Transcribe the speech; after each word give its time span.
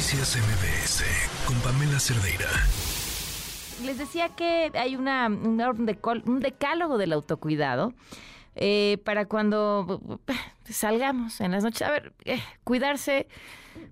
Noticias 0.00 0.38
MBS 0.38 1.04
con 1.46 1.56
Pamela 1.60 2.00
Cerdeira. 2.00 2.48
Les 3.84 3.98
decía 3.98 4.30
que 4.30 4.70
hay 4.72 4.96
una, 4.96 5.26
un 5.26 6.40
decálogo 6.40 6.96
del 6.96 7.12
autocuidado 7.12 7.92
eh, 8.56 8.96
para 9.04 9.26
cuando 9.26 10.00
salgamos 10.64 11.42
en 11.42 11.50
las 11.50 11.64
noches. 11.64 11.82
A 11.82 11.90
ver, 11.90 12.14
eh, 12.24 12.40
cuidarse, 12.64 13.28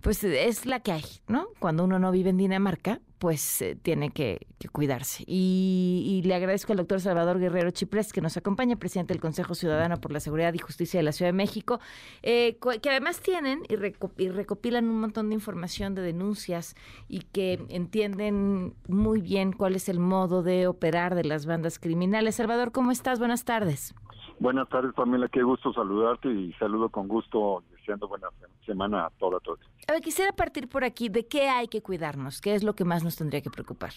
pues 0.00 0.24
es 0.24 0.65
la 0.65 0.81
que 0.81 0.92
hay, 0.92 1.04
¿no? 1.26 1.49
Cuando 1.58 1.85
uno 1.85 1.99
no 1.99 2.11
vive 2.11 2.31
en 2.31 2.38
Dinamarca, 2.38 3.01
pues 3.19 3.62
eh, 3.62 3.76
tiene 3.80 4.10
que, 4.10 4.46
cuidarse. 4.72 5.24
Y, 5.26 6.22
le 6.24 6.34
agradezco 6.34 6.72
al 6.72 6.78
doctor 6.78 7.01
Salvador 7.01 7.38
Guerrero 7.38 7.71
Chiprés, 7.71 8.12
que 8.12 8.21
nos 8.21 8.37
acompaña, 8.37 8.76
presidente 8.76 9.14
del 9.14 9.21
Consejo 9.21 9.54
Ciudadano 9.54 9.96
por 10.01 10.12
la 10.12 10.21
Seguridad 10.21 10.52
y 10.54 10.58
Justicia 10.58 10.98
de 10.98 11.04
la 11.04 11.12
Ciudad 11.12 11.30
de 11.30 11.37
México, 11.37 11.80
eh, 12.22 12.58
que 12.83 12.90
además 12.90 13.20
tienen 13.20 13.62
y, 13.69 13.76
recopilan 13.76 14.88
un 14.88 15.01
montón 15.01 15.28
de 15.28 15.34
información 15.34 15.94
de 15.94 16.02
denuncias 16.02 16.74
y 17.09 17.20
que 17.20 17.65
entienden 17.69 18.74
muy 18.88 19.21
bien 19.21 19.52
cuál 19.52 19.77
es 19.77 19.88
el 19.88 19.98
modo 19.98 20.43
de 20.43 20.66
operar 20.66 21.15
de 21.15 21.24
las 21.24 21.46
bandas 21.46 21.79
criminales. 21.79 22.37
Salvador, 22.37 22.73
¿cómo 22.73 22.91
estás? 22.91 23.19
Buenas 23.19 23.45
tardes. 23.45 23.95
Buenas 24.41 24.69
tardes, 24.69 24.95
Pamela. 24.95 25.29
Qué 25.29 25.43
gusto 25.43 25.73
saludarte 25.73 26.29
y 26.29 26.52
saludo 26.55 26.91
con 26.91 27.09
gusto, 27.09 27.65
deseando 27.71 28.07
buena 28.07 28.29
semana 28.69 29.07
a 29.07 29.11
todos. 29.19 29.43
A 29.89 29.93
ver, 29.93 30.03
quisiera 30.03 30.33
partir 30.33 30.69
por 30.69 30.85
aquí. 30.85 31.09
¿De 31.09 31.27
qué 31.27 31.49
hay 31.49 31.67
que 31.67 31.81
cuidarnos? 31.83 32.41
¿Qué 32.41 32.55
es 32.55 32.63
lo 32.63 32.75
que 32.75 32.85
más 32.85 33.03
nos 33.03 33.17
tendría 33.17 33.41
que 33.41 33.51
preocupar? 33.51 33.93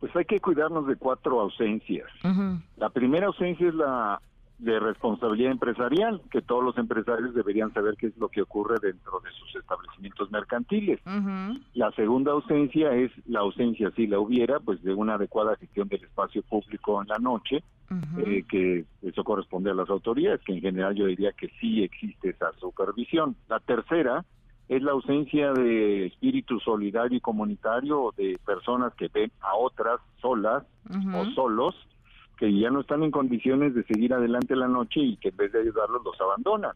Pues 0.00 0.14
hay 0.16 0.24
que 0.24 0.40
cuidarnos 0.40 0.86
de 0.86 0.96
cuatro 0.96 1.40
ausencias. 1.40 2.08
La 2.76 2.90
primera 2.90 3.26
ausencia 3.26 3.68
es 3.68 3.74
la 3.74 4.20
de 4.58 4.78
responsabilidad 4.78 5.52
empresarial, 5.52 6.22
que 6.30 6.40
todos 6.40 6.62
los 6.62 6.78
empresarios 6.78 7.34
deberían 7.34 7.72
saber 7.72 7.96
qué 7.98 8.06
es 8.06 8.16
lo 8.16 8.28
que 8.28 8.42
ocurre 8.42 8.76
dentro 8.80 9.20
de 9.20 9.30
sus 9.32 9.54
establecimientos 9.56 10.30
mercantiles. 10.30 11.00
La 11.74 11.90
segunda 11.92 12.32
ausencia 12.32 12.94
es 12.94 13.10
la 13.26 13.40
ausencia, 13.40 13.90
si 13.96 14.06
la 14.06 14.20
hubiera, 14.20 14.60
pues 14.60 14.82
de 14.82 14.94
una 14.94 15.14
adecuada 15.14 15.56
gestión 15.56 15.88
del 15.88 16.04
espacio 16.04 16.42
público 16.42 17.02
en 17.02 17.08
la 17.08 17.18
noche, 17.18 17.62
eh, 18.18 18.44
que 18.48 18.84
eso 19.02 19.24
corresponde 19.24 19.70
a 19.70 19.74
las 19.74 19.90
autoridades, 19.90 20.40
que 20.42 20.52
en 20.52 20.60
general 20.60 20.94
yo 20.94 21.06
diría 21.06 21.32
que 21.32 21.48
sí 21.60 21.82
existe 21.82 22.30
esa 22.30 22.52
supervisión. 22.58 23.36
La 23.48 23.60
tercera 23.60 24.24
es 24.68 24.82
la 24.82 24.92
ausencia 24.92 25.52
de 25.52 26.06
espíritu 26.06 26.58
solidario 26.60 27.18
y 27.18 27.20
comunitario 27.20 28.14
de 28.16 28.38
personas 28.44 28.94
que 28.94 29.08
ven 29.12 29.30
a 29.40 29.56
otras 29.56 30.00
solas 30.20 30.64
o 31.14 31.24
solos 31.34 31.74
que 32.36 32.52
ya 32.58 32.70
no 32.70 32.80
están 32.80 33.02
en 33.02 33.10
condiciones 33.10 33.74
de 33.74 33.84
seguir 33.84 34.12
adelante 34.12 34.56
la 34.56 34.68
noche 34.68 35.00
y 35.00 35.16
que 35.16 35.28
en 35.28 35.36
vez 35.36 35.52
de 35.52 35.60
ayudarlos 35.60 36.02
los 36.04 36.20
abandonan. 36.20 36.72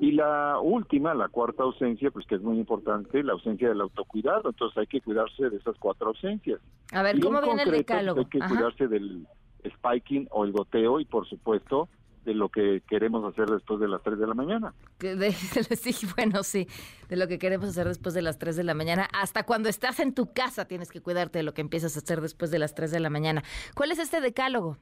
Y 0.00 0.12
la 0.12 0.58
última, 0.60 1.14
la 1.14 1.28
cuarta 1.28 1.64
ausencia, 1.64 2.10
pues 2.10 2.26
que 2.26 2.36
es 2.36 2.42
muy 2.42 2.58
importante, 2.58 3.22
la 3.22 3.32
ausencia 3.32 3.68
del 3.68 3.80
autocuidado. 3.80 4.50
Entonces 4.50 4.78
hay 4.78 4.86
que 4.86 5.00
cuidarse 5.00 5.50
de 5.50 5.56
esas 5.56 5.76
cuatro 5.78 6.08
ausencias. 6.08 6.60
A 6.92 7.02
ver, 7.02 7.20
¿cómo 7.20 7.40
viene 7.42 7.62
el 7.62 7.70
decálogo? 7.70 8.20
Hay 8.20 8.26
que 8.26 8.38
cuidarse 8.38 8.88
del 8.88 9.26
spiking 9.64 10.28
o 10.30 10.44
el 10.44 10.52
goteo 10.52 11.00
y 11.00 11.04
por 11.04 11.26
supuesto 11.28 11.88
de 12.24 12.34
lo 12.34 12.48
que 12.48 12.82
queremos 12.88 13.24
hacer 13.24 13.48
después 13.48 13.80
de 13.80 13.88
las 13.88 14.02
3 14.02 14.18
de 14.18 14.26
la 14.26 14.34
mañana. 14.34 14.74
sí, 15.00 16.06
bueno, 16.16 16.42
sí, 16.42 16.68
de 17.08 17.16
lo 17.16 17.26
que 17.26 17.38
queremos 17.38 17.68
hacer 17.68 17.88
después 17.88 18.14
de 18.14 18.22
las 18.22 18.38
3 18.38 18.56
de 18.56 18.64
la 18.64 18.74
mañana. 18.74 19.08
Hasta 19.12 19.44
cuando 19.44 19.68
estás 19.68 20.00
en 20.00 20.14
tu 20.14 20.32
casa 20.32 20.66
tienes 20.66 20.90
que 20.90 21.00
cuidarte 21.00 21.40
de 21.40 21.42
lo 21.42 21.54
que 21.54 21.60
empiezas 21.60 21.96
a 21.96 21.98
hacer 21.98 22.20
después 22.20 22.50
de 22.50 22.58
las 22.58 22.74
3 22.74 22.90
de 22.90 23.00
la 23.00 23.10
mañana. 23.10 23.42
¿Cuál 23.74 23.90
es 23.90 23.98
este 23.98 24.20
decálogo? 24.20 24.78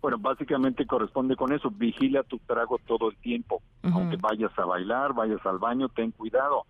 Bueno, 0.00 0.18
básicamente 0.18 0.86
corresponde 0.86 1.36
con 1.36 1.52
eso, 1.52 1.70
vigila 1.70 2.22
tu 2.22 2.38
trago 2.38 2.78
todo 2.86 3.10
el 3.10 3.16
tiempo, 3.16 3.62
aunque 3.82 4.16
vayas 4.16 4.56
a 4.58 4.64
bailar, 4.64 5.14
vayas 5.14 5.44
al 5.46 5.58
baño, 5.58 5.88
ten 5.88 6.12
cuidado. 6.12 6.64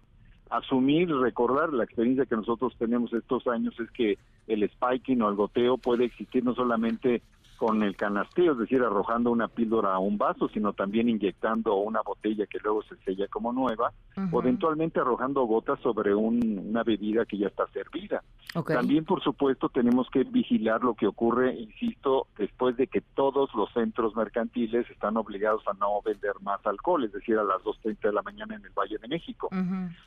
Asumir, 0.48 1.10
recordar 1.10 1.72
la 1.72 1.84
experiencia 1.84 2.24
que 2.24 2.36
nosotros 2.36 2.74
tenemos 2.78 3.12
estos 3.12 3.46
años 3.48 3.78
es 3.80 3.90
que 3.90 4.16
el 4.46 4.68
spiking 4.70 5.20
o 5.22 5.28
el 5.28 5.34
goteo 5.34 5.76
puede 5.76 6.04
existir 6.04 6.44
no 6.44 6.54
solamente 6.54 7.20
con 7.56 7.82
el 7.82 7.96
canasteo, 7.96 8.52
es 8.52 8.58
decir, 8.58 8.82
arrojando 8.82 9.30
una 9.30 9.48
píldora 9.48 9.94
a 9.94 9.98
un 9.98 10.18
vaso, 10.18 10.48
sino 10.48 10.72
también 10.72 11.08
inyectando 11.08 11.76
una 11.76 12.02
botella 12.02 12.46
que 12.46 12.58
luego 12.62 12.82
se 12.82 12.96
sella 13.04 13.26
como 13.28 13.52
nueva, 13.52 13.92
o 14.30 14.40
eventualmente 14.40 15.00
arrojando 15.00 15.44
gotas 15.44 15.80
sobre 15.80 16.14
una 16.14 16.82
bebida 16.82 17.24
que 17.24 17.38
ya 17.38 17.48
está 17.48 17.66
servida. 17.68 18.22
También, 18.66 19.04
por 19.04 19.22
supuesto, 19.22 19.68
tenemos 19.68 20.08
que 20.10 20.24
vigilar 20.24 20.82
lo 20.82 20.94
que 20.94 21.06
ocurre, 21.06 21.54
insisto, 21.54 22.26
después 22.38 22.76
de 22.76 22.86
que 22.86 23.00
todos 23.00 23.54
los 23.54 23.70
centros 23.72 24.16
mercantiles 24.16 24.88
están 24.90 25.16
obligados 25.16 25.62
a 25.66 25.74
no 25.74 26.00
vender 26.02 26.32
más 26.42 26.64
alcohol, 26.66 27.04
es 27.04 27.12
decir, 27.12 27.38
a 27.38 27.44
las 27.44 27.62
2.30 27.62 28.00
de 28.00 28.12
la 28.12 28.22
mañana 28.22 28.54
en 28.54 28.64
el 28.64 28.72
Valle 28.72 28.98
de 28.98 29.08
México. 29.08 29.48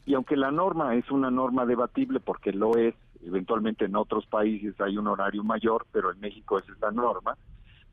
Y 0.05 0.13
aunque 0.13 0.35
la 0.35 0.51
norma 0.51 0.95
es 0.95 1.09
una 1.11 1.29
norma 1.29 1.65
debatible, 1.65 2.19
porque 2.19 2.51
lo 2.51 2.75
es, 2.77 2.95
eventualmente 3.25 3.85
en 3.85 3.95
otros 3.95 4.25
países 4.27 4.79
hay 4.81 4.97
un 4.97 5.07
horario 5.07 5.43
mayor, 5.43 5.85
pero 5.91 6.11
en 6.11 6.19
México 6.19 6.59
esa 6.59 6.71
es 6.71 6.79
la 6.79 6.91
norma, 6.91 7.35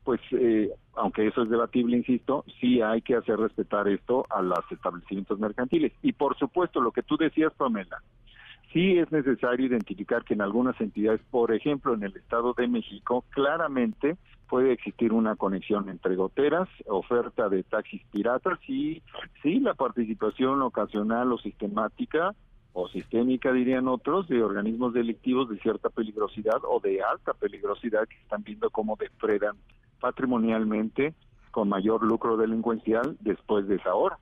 pues 0.03 0.21
eh, 0.31 0.71
aunque 0.95 1.27
eso 1.27 1.43
es 1.43 1.49
debatible, 1.49 1.97
insisto, 1.97 2.45
sí 2.61 2.81
hay 2.81 3.01
que 3.01 3.15
hacer 3.15 3.37
respetar 3.37 3.87
esto 3.89 4.25
a 4.29 4.41
los 4.41 4.59
establecimientos 4.71 5.37
mercantiles. 5.37 5.91
Y 6.01 6.13
por 6.13 6.37
supuesto, 6.37 6.79
lo 6.79 6.91
que 6.91 7.03
tú 7.03 7.17
decías, 7.17 7.53
Pamela, 7.53 8.01
sí 8.71 8.97
es 8.97 9.11
necesario 9.11 9.65
identificar 9.65 10.23
que 10.23 10.33
en 10.33 10.41
algunas 10.41 10.79
entidades, 10.79 11.21
por 11.29 11.53
ejemplo 11.53 11.93
en 11.93 12.03
el 12.03 12.15
Estado 12.15 12.53
de 12.53 12.67
México, 12.67 13.25
claramente 13.31 14.17
puede 14.47 14.71
existir 14.71 15.11
una 15.11 15.35
conexión 15.35 15.89
entre 15.89 16.15
goteras, 16.15 16.69
oferta 16.85 17.49
de 17.49 17.63
taxis 17.63 18.01
piratas 18.11 18.59
y 18.67 19.01
sí 19.43 19.59
la 19.59 19.73
participación 19.73 20.61
ocasional 20.61 21.31
o 21.33 21.37
sistemática 21.37 22.33
o 22.79 22.87
sistémica, 22.89 23.51
dirían 23.51 23.87
otros, 23.87 24.27
de 24.27 24.43
organismos 24.43 24.93
delictivos 24.93 25.49
de 25.49 25.57
cierta 25.57 25.89
peligrosidad 25.89 26.59
o 26.63 26.79
de 26.79 27.01
alta 27.01 27.33
peligrosidad 27.33 28.07
que 28.07 28.17
están 28.17 28.43
viendo 28.43 28.69
cómo 28.69 28.95
depredan 28.95 29.55
patrimonialmente 29.99 31.15
con 31.49 31.69
mayor 31.69 32.03
lucro 32.03 32.37
delincuencial 32.37 33.17
después 33.19 33.67
de 33.67 33.77
esa 33.77 33.95
hora. 33.95 34.19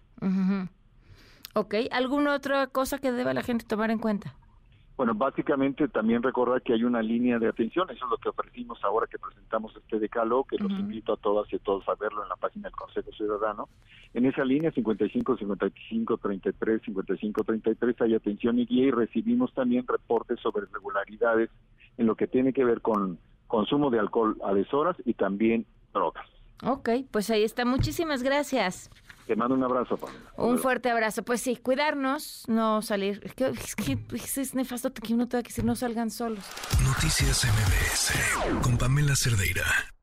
Ok, 1.53 1.75
¿alguna 1.91 2.33
otra 2.33 2.67
cosa 2.67 2.97
que 2.97 3.11
deba 3.11 3.33
la 3.33 3.43
gente 3.43 3.65
tomar 3.65 3.91
en 3.91 3.99
cuenta? 3.99 4.33
Bueno, 4.97 5.13
básicamente 5.13 5.89
también 5.89 6.23
recordar 6.23 6.61
que 6.61 6.73
hay 6.73 6.83
una 6.85 7.01
línea 7.01 7.37
de 7.37 7.49
atención, 7.49 7.89
eso 7.89 8.05
es 8.05 8.11
lo 8.11 8.17
que 8.17 8.29
ofrecimos 8.29 8.81
ahora 8.83 9.07
que 9.07 9.19
presentamos 9.19 9.75
este 9.75 9.99
decálogo, 9.99 10.45
que 10.45 10.57
los 10.57 10.71
invito 10.71 11.13
a 11.13 11.17
todas 11.17 11.51
y 11.51 11.57
a 11.57 11.59
todos 11.59 11.87
a 11.89 11.95
verlo 11.95 12.23
en 12.23 12.29
la 12.29 12.37
página 12.37 12.69
del 12.69 12.77
Consejo 12.77 13.11
Ciudadano. 13.11 13.67
En 14.13 14.25
esa 14.25 14.45
línea 14.45 14.71
55 14.71 15.37
55 15.37 16.17
33 16.17 16.81
55 16.81 17.43
33 17.43 18.01
hay 18.01 18.15
atención 18.15 18.57
y 18.57 18.65
guía 18.65 18.85
y 18.85 18.91
recibimos 18.91 19.53
también 19.53 19.85
reportes 19.85 20.39
sobre 20.39 20.65
irregularidades 20.67 21.49
en 21.97 22.07
lo 22.07 22.15
que 22.15 22.27
tiene 22.27 22.53
que 22.53 22.63
ver 22.63 22.79
con 22.79 23.19
consumo 23.47 23.89
de 23.89 23.99
alcohol 23.99 24.37
a 24.45 24.53
deshoras 24.53 24.95
y 25.05 25.13
también 25.13 25.65
drogas. 25.93 26.25
Ok, 26.63 26.89
pues 27.11 27.29
ahí 27.29 27.43
está. 27.43 27.65
Muchísimas 27.65 28.23
gracias. 28.23 28.89
Te 29.25 29.35
mando 29.35 29.55
un 29.55 29.63
abrazo, 29.63 29.99
Un 30.37 30.59
fuerte 30.59 30.89
abrazo. 30.89 31.23
Pues 31.23 31.41
sí, 31.41 31.57
cuidarnos, 31.57 32.43
no 32.47 32.81
salir. 32.81 33.21
Es 33.23 33.33
que 33.33 33.45
es, 33.47 33.75
que, 33.75 33.97
es 34.41 34.55
nefasto 34.55 34.93
que 34.93 35.13
uno 35.13 35.27
tenga 35.27 35.41
que 35.41 35.49
decir 35.49 35.65
no 35.65 35.75
salgan 35.75 36.11
solos. 36.11 36.45
Noticias 36.83 37.45
MBS 37.45 38.61
con 38.61 38.77
Pamela 38.77 39.15
Cerdeira. 39.15 39.94